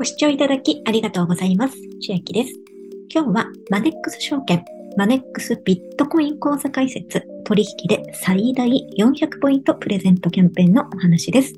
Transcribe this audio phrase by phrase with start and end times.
[0.00, 1.76] ご視聴いただきありがとうございます。
[2.00, 2.54] 千秋です。
[3.12, 4.64] 今日はマネックス証券、
[4.96, 8.66] マネックスビットコイン口座開設、取引で最大
[8.96, 11.52] 400ポイントプレゼントキャンペーンのお話です。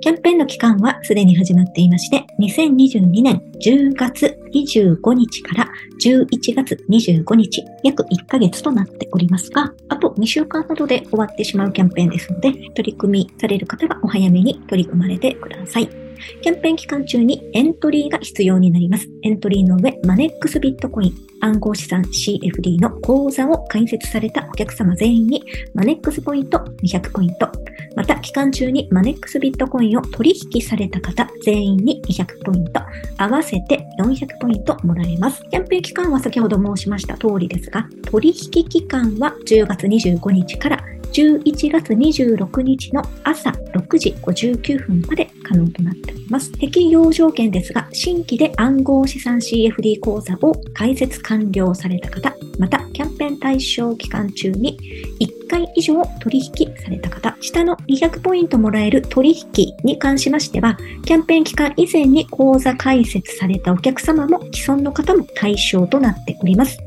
[0.00, 5.70] キャンペーンの期間はすでに始まっていまして、2022年10月25日から
[6.00, 16.01] 11月25日、約1ヶ月となっておりますが、あと2週間ほどで終わってしまうキャンペーンですので、取り組みされる方はお早めに取り組まれてください。
[16.40, 19.08] キャンペーン期間中にエントリーが必要になります。
[19.22, 25.42] エントリーの上、マネックスビットコイン、暗号資産 CFD の口座を開設されたお客様全員に
[25.74, 27.50] マネックスポイント200ポイント、
[27.96, 32.80] また期間中にマネックスビットコインを取引された方全員に200ポイント、
[33.18, 35.42] 合わせて400ポイントもらえます。
[35.50, 46.50] キャンペーン期間は先ほど申しました通りですが、取引期間は10月25日から11月26日の朝6時59分まで可能となっております。
[46.52, 54.78] 適用条件ですが、新規で暗号資産 CFD 口座を開設完了された方、またキャンペーン対象期間中に
[55.20, 66.78] 1回以上取引された方、下の200ポイントもらえる取引に関しましては、キャンペーン期間以前に口座開設されたお客様も既存の方も対象となっております。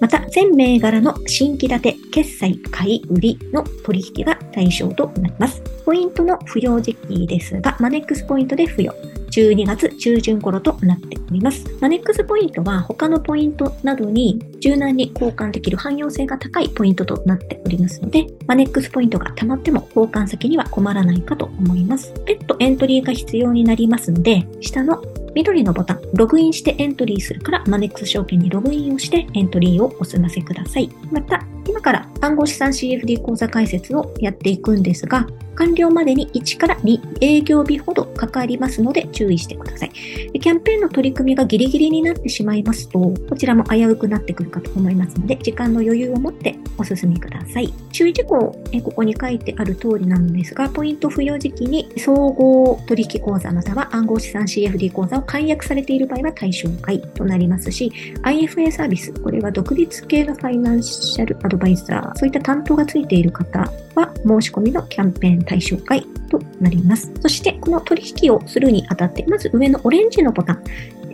[0.00, 5.60] また、全銘柄の新規立て、決済、買い、売りの取引が対象となります。
[5.84, 8.94] ポイントの付与時期ですが、マネックスポイントで付与。
[9.32, 11.64] 12月中旬頃となっております。
[11.80, 22.14] マネックスポイントは他のポイントなどに柔軟に交換できる汎用性が高いポイントとなっておりますので、マネックスポイントが溜まっても交換先には困らないかと思います。
[22.26, 25.02] 別途エントリーが必要になりますので、下の
[25.34, 30.88] 緑のボタン、ログインしてエントリーするから、マネックス証券にログインをしてエントリーをお済ませください。
[31.10, 35.26] また、今から暗号資産 CFD 講座解説をやっていくんですが、
[35.56, 39.90] 完了までに1から2営業日ほどかかりますので注意してください。
[39.90, 47.72] キャンペーンの取り組みがギリギリになってしまいますと、こちらも危うくなってくるかと思いますので、時間の余裕を持ってお進みください。
[47.92, 63.60] 注意事項、えここに書いてある通りなのですが、ポイント付与時期に総合取引口座または暗号資産 CFD 口座を解約されている場合は対象外となりますし、IFA サービス、これは独立系のファイナンシャルアドバイザー、そういった担当がついている方
[63.94, 67.12] は申し込みのキャンペーン対象外となります。
[67.20, 70.62] そして、この取引をするにあたって、まず上のオレンジのボタン、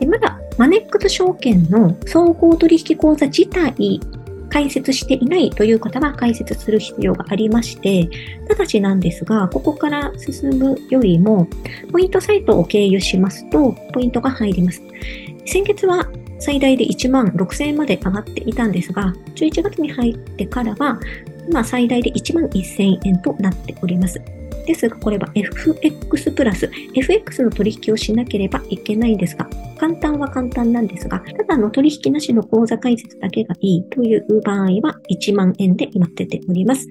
[0.09, 4.01] まだマネックス証券の総合取引口座自体
[4.51, 8.09] 開設していないという方は開設する必要がありまして、
[8.49, 11.49] ただしなんですが、ここから進むよりも、
[11.93, 14.83] ポイントサイトを経由しますと、ポイントが入ります。
[15.47, 16.07] 先月は
[16.41, 20.99] 最大で1万6000円まで上がっていたんですが、11月に入ってからは、
[21.49, 24.21] 今、最大で1万1000円となっております。
[24.67, 29.49] ですが、これは FX プラス、FX の取引をしなければいけないんですが、
[29.79, 36.87] 簡単は簡単なんですが、ただの取引なしの口座開設だけがいいという場合は1万円で今出ております。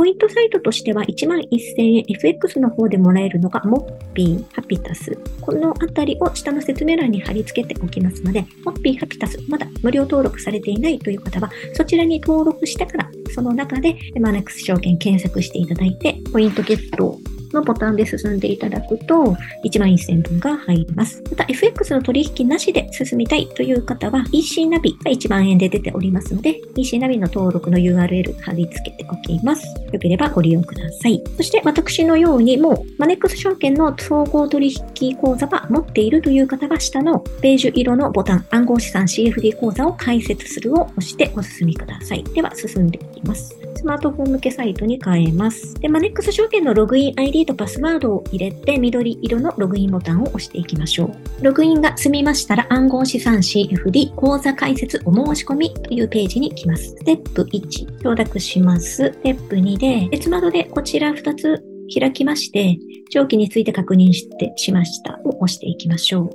[0.00, 5.14] ポイントサイトとしては1万1000円 FX の方でもらえるのがモッピー、ハピタス。
[5.42, 17.18] このあたりを下の説明欄に貼り付けておきますので、モッピー、ハピタス、まだ無料登録されていないという方は、そちらに登録してから、その中でマネックス証券検索していただいて、ポイントゲット
[17.52, 21.22] のボタンで進んでいただくと、1万1000分が入ります。
[21.30, 29.66] また、FX の取引なしで進みたいという方は、EC ナビが1万円で出ておりますので、EC ナビの登録の URL 貼り付けておきます。
[29.92, 31.22] よければご利用ください。
[31.36, 42.24] そして、私のようにもう、マネックス証券の総合取引口座は持っているという方は、下のベージュ色のボタン、暗号資産 CFD 口座を開設するを押してお進みください。
[42.24, 43.69] では、進んでいきます。
[43.80, 45.72] スマートフォン向けサイトに変えます。
[45.80, 51.44] で、マネックス証券のログイン ID とパスワードを入れて、緑色のログインボタンを押していきましょう。
[51.44, 56.88] ログインが済みましたら、暗号資産 CFD 口座開設お申し込みというページに来ます。
[56.88, 58.96] ステップ1、承諾します。
[58.96, 61.64] ステップ2で、別窓でこちら2つ
[61.98, 62.76] 開きまして、
[63.08, 66.30] 長期について確認してしましたを押していきましょう。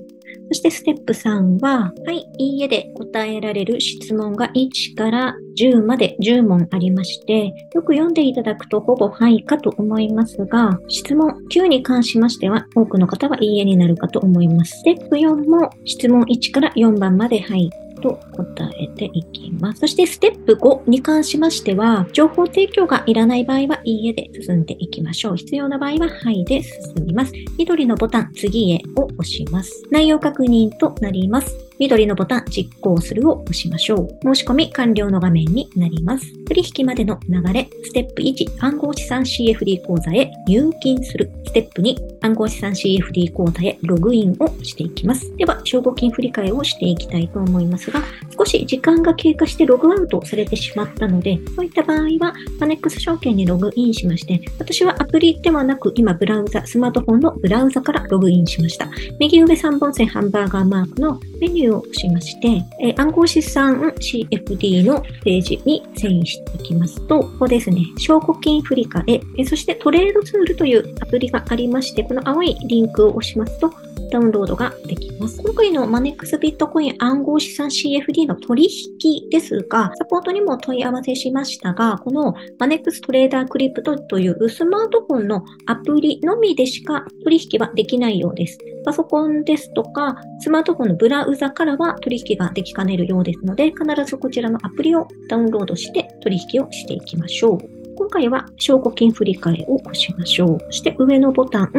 [0.50, 14.78] そしてステップ3は、はい、いいえで答えられる質問が1から10まで10問ありまして、よく読んでいただくとほぼはいかと思いますが、質問9に関しましては、多くの方はいいえになるかと思います。
[14.80, 17.70] ステップ4も質問1から4番まではい
[18.06, 19.80] と答えていきます。
[19.80, 25.38] そしてステップ5に関しましては、情報提供がいらない場合は、いいえで進んでいきましょう。
[25.38, 27.34] 必要な場合は、はいで進みます。
[27.58, 29.84] 緑のボタン、次へを押します。
[29.90, 31.65] 内容確認となります。
[31.80, 34.20] 緑のボタン実行するを押しましょう。
[34.24, 36.26] 申し込み完了の画面になります。
[36.46, 41.32] 取引までの流れ、ステップ1、暗号資産 CFD 口座へ入金する。
[41.46, 45.36] ステップ2、暗号資産 CFD 口座へログインをしていきます。
[45.38, 48.02] では、証拠金振り替えをしていきたいと思いますが、
[48.38, 58.90] 少し時間が経過してログアウトされてしまったので、そういった場合は、マネックス証券にログインしまして、私はアプリではなく、今ブラウザ、スマートフォンのブラウザからログインしました。
[59.20, 73.72] 右上3本線ハンバーガーマークのメニューをしまして、え暗号資産 CFD のページに遷移していきますと、ここですね、証拠金振り替ええ、そしてトレードツールというアプリがありまして、この青いリンクを押しますと、
[74.16, 75.42] ダウンロードができます。
[75.42, 88.58] 今回のマネックスビットコイン暗号資産 CFD の取引ですが、サポートにも問い合わせしましたが、このマネックストレーダークリプトというスマートフォンのアプリのみでしか取引はできないようです。
[88.86, 97.58] パソコンですとか、スマートフォンのブラウザからは取引ができかねるようですので、必ずこちらのアプリをダウンロードして取引をしていきましょう。
[97.98, 100.60] 今回は証拠金振り替えを押しましょう。
[100.68, 101.72] そして上のボタン、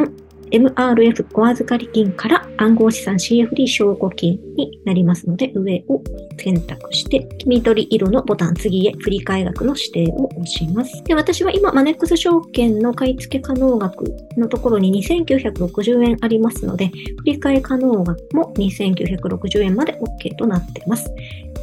[0.56, 6.02] MRF お預かり金から暗号資産 CFD 証拠金になりますので、上を
[6.38, 11.04] 選択して、黄緑色のボタン次へ振り替え額の指定を押します。
[11.04, 14.04] で、私は今、マネックス証券の買い付け可能額
[14.38, 21.10] のところに2960円ありますので、振り替え可能額も2960円まで OK となっています。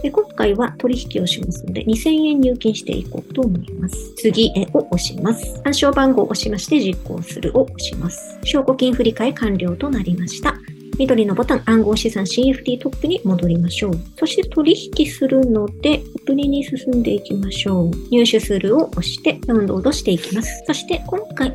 [0.04, 4.14] で今回は取引をしますので、2000円入金していこうと思います。
[4.18, 5.62] 次を押します。
[5.64, 8.38] 暗証番号を押しまして実行するを押します。
[8.44, 10.56] 証拠金振替完了となりました。
[11.00, 13.94] 緑のボタン暗号資産 CFD トップに戻りましょう。
[14.18, 17.92] そして取引するので、アプリに進んでいきましょう。
[18.12, 20.64] 入手するを押してダウンロードしていきます。
[20.68, 21.54] そして今回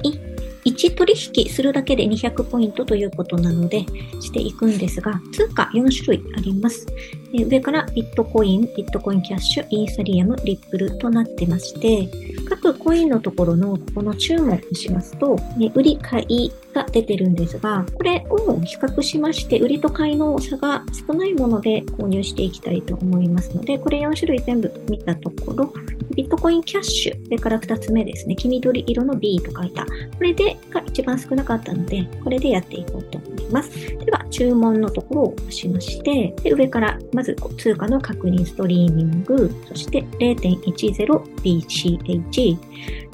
[0.64, 3.86] 1取引するだけで200ポイントということなので
[4.20, 6.86] していくんですが、通貨4種類あります。
[7.32, 12.08] 上からビットコイン、ビットコインキャッシュ、イーサリアム、リップルとなってまして、
[12.48, 15.38] 各コインのところのここの注文をしますと、
[15.74, 25.72] 売り買いが出てるんですが、これを比較しまして、売りと買いの差が少ないもので購入していきたいと思いますので、これ4種類全部見たところ、
[26.18, 29.86] ビットコインキャッシュ、それから2つ目ですね、黄緑色の B と書いた。
[29.86, 33.70] これでが一番少なかったので、これでやっていこうと思います。
[34.04, 42.58] では、注文のところを押しまして、で上からまず通貨の確認ストリーミング、そして 0.10BCH。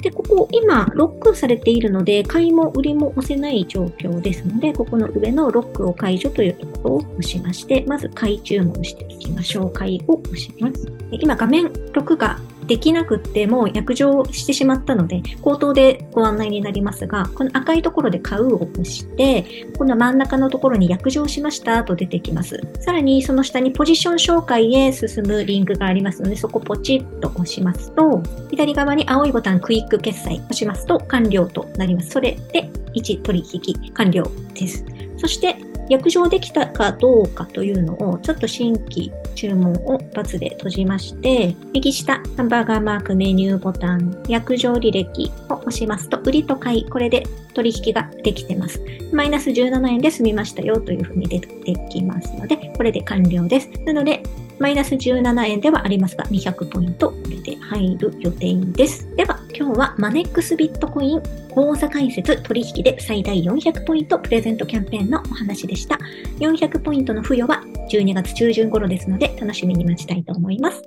[0.01, 9.71] で、ここ今ロックされているので、買いも売りも押せない状況ですので、ここの上のロックを解除というところを押しまして、まず買い注文していきましょう。
[9.71, 10.91] 買いを押します。
[11.11, 19.45] 今画面録画できなくっても約定してしまったので、口頭でご案内になりますが、この赤いところで買うを押して、
[19.77, 22.61] この真ん中のところに約定しましたと出てきます。
[22.79, 32.09] さらにその下にポジション紹介へ進むリンクがありますので、そこポチッと押しますと、左側に青いボタンクイック決済押しますと完了となります。
[32.09, 34.23] それで1取引完了
[34.53, 34.85] です。
[35.17, 35.55] そして
[35.89, 47.23] 約定できたかどうかというのを、ちょっと新規注文を×で閉じまして、右下、ハンバーガーマークメニューボタン、約定履歴を押しますと、売りと買い、これで
[47.53, 48.81] 取引ができてます。
[49.11, 53.69] マイナス17円で済みましたよというふうに出てきますので、これで完了です。
[53.85, 54.23] なので、
[54.57, 59.07] マイナス17円ではありますが、200ポイント、これで入る予定です。
[59.15, 65.97] では、今日はマネックスビットコイン口座開設取引で最大400ポイントプレゼントキャンペーンのお話でした。
[66.39, 70.81] 400ポイントの付与は12月中旬頃ですので、楽しみに待ちたいと思います。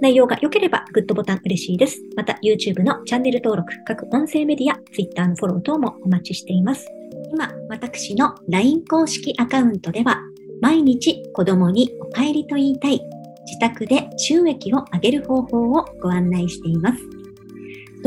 [0.00, 2.00] 内容が良ければグッドボタン嬉しいです。
[2.16, 6.86] また YouTube のチャンネル登録、各音声メディア、Twitter のフォロー等もお待ちしています。
[7.30, 10.18] 今、私の LINE 公式アカウントでは
[10.62, 13.02] 毎日子供にお帰りと言いたい
[13.44, 17.17] 自宅で収益を上げる方法をご案内しています。